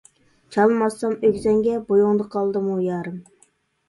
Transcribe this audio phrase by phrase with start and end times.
[0.53, 3.21] چالما ئاتسام ئۆگزەڭگە، بويۇڭدا قالدىمۇ يارىم.